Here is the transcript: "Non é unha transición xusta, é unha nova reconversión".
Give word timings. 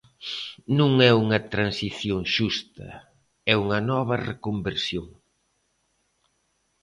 "Non 0.79 0.91
é 1.09 1.11
unha 1.23 1.39
transición 1.53 2.21
xusta, 2.35 2.89
é 3.51 3.53
unha 3.63 3.79
nova 3.91 4.15
reconversión". 4.29 5.07